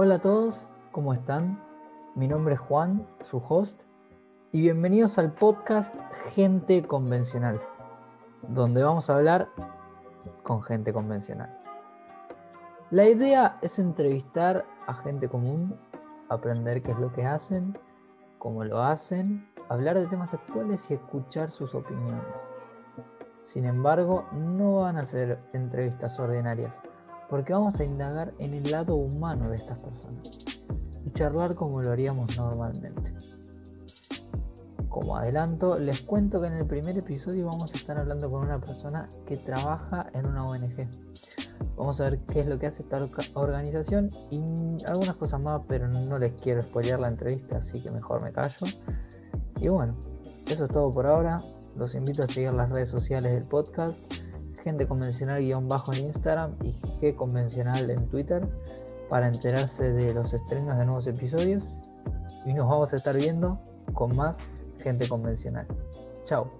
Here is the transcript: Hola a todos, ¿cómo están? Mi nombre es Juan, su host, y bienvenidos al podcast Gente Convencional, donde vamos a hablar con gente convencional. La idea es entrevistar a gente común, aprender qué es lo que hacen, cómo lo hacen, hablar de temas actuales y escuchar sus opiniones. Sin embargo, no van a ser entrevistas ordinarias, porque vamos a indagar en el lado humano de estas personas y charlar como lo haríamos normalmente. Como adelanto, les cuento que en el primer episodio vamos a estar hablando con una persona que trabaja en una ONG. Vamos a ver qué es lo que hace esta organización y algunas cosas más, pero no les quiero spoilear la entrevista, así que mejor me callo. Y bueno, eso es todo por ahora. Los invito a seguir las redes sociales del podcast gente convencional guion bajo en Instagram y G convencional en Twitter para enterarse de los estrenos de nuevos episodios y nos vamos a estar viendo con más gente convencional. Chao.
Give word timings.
Hola 0.00 0.14
a 0.14 0.20
todos, 0.20 0.70
¿cómo 0.92 1.12
están? 1.12 1.60
Mi 2.14 2.28
nombre 2.28 2.54
es 2.54 2.60
Juan, 2.60 3.04
su 3.20 3.38
host, 3.38 3.82
y 4.52 4.60
bienvenidos 4.60 5.18
al 5.18 5.32
podcast 5.32 5.92
Gente 6.36 6.86
Convencional, 6.86 7.60
donde 8.42 8.84
vamos 8.84 9.10
a 9.10 9.16
hablar 9.16 9.48
con 10.44 10.62
gente 10.62 10.92
convencional. 10.92 11.52
La 12.92 13.08
idea 13.08 13.58
es 13.60 13.80
entrevistar 13.80 14.64
a 14.86 14.94
gente 14.94 15.28
común, 15.28 15.76
aprender 16.28 16.80
qué 16.80 16.92
es 16.92 16.98
lo 17.00 17.12
que 17.12 17.26
hacen, 17.26 17.76
cómo 18.38 18.62
lo 18.62 18.80
hacen, 18.80 19.50
hablar 19.68 19.98
de 19.98 20.06
temas 20.06 20.32
actuales 20.32 20.88
y 20.92 20.94
escuchar 20.94 21.50
sus 21.50 21.74
opiniones. 21.74 22.48
Sin 23.42 23.64
embargo, 23.64 24.28
no 24.30 24.82
van 24.82 24.96
a 24.96 25.04
ser 25.04 25.40
entrevistas 25.52 26.20
ordinarias, 26.20 26.80
porque 27.28 27.52
vamos 27.52 27.78
a 27.80 27.84
indagar 27.84 28.32
en 28.38 28.54
el 28.54 28.70
lado 28.70 28.94
humano 28.94 29.50
de 29.50 29.56
estas 29.56 29.78
personas 29.78 30.38
y 31.04 31.10
charlar 31.12 31.54
como 31.54 31.82
lo 31.82 31.90
haríamos 31.90 32.36
normalmente. 32.36 33.12
Como 34.88 35.16
adelanto, 35.16 35.78
les 35.78 36.00
cuento 36.00 36.40
que 36.40 36.46
en 36.46 36.54
el 36.54 36.66
primer 36.66 36.96
episodio 36.96 37.46
vamos 37.46 37.74
a 37.74 37.76
estar 37.76 37.98
hablando 37.98 38.30
con 38.30 38.44
una 38.44 38.58
persona 38.58 39.08
que 39.26 39.36
trabaja 39.36 40.10
en 40.14 40.26
una 40.26 40.44
ONG. 40.46 40.88
Vamos 41.76 42.00
a 42.00 42.04
ver 42.04 42.18
qué 42.20 42.40
es 42.40 42.46
lo 42.46 42.58
que 42.58 42.66
hace 42.66 42.82
esta 42.82 43.06
organización 43.34 44.08
y 44.30 44.42
algunas 44.86 45.16
cosas 45.16 45.40
más, 45.40 45.60
pero 45.68 45.88
no 45.88 46.18
les 46.18 46.32
quiero 46.40 46.62
spoilear 46.62 46.98
la 46.98 47.08
entrevista, 47.08 47.58
así 47.58 47.80
que 47.80 47.90
mejor 47.90 48.22
me 48.22 48.32
callo. 48.32 48.66
Y 49.60 49.68
bueno, 49.68 49.96
eso 50.46 50.64
es 50.64 50.72
todo 50.72 50.90
por 50.90 51.06
ahora. 51.06 51.36
Los 51.76 51.94
invito 51.94 52.24
a 52.24 52.26
seguir 52.26 52.52
las 52.52 52.70
redes 52.70 52.88
sociales 52.88 53.32
del 53.32 53.46
podcast 53.46 54.00
gente 54.68 54.86
convencional 54.86 55.40
guion 55.40 55.66
bajo 55.66 55.94
en 55.94 56.04
Instagram 56.04 56.54
y 56.62 56.72
G 57.00 57.16
convencional 57.16 57.90
en 57.90 58.06
Twitter 58.08 58.46
para 59.08 59.26
enterarse 59.26 59.90
de 59.90 60.12
los 60.12 60.34
estrenos 60.34 60.76
de 60.76 60.84
nuevos 60.84 61.06
episodios 61.06 61.78
y 62.44 62.52
nos 62.52 62.68
vamos 62.68 62.92
a 62.92 62.96
estar 62.96 63.16
viendo 63.16 63.58
con 63.94 64.14
más 64.14 64.36
gente 64.78 65.08
convencional. 65.08 65.66
Chao. 66.26 66.52